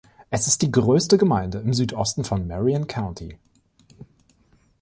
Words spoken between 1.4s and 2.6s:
im Südosten von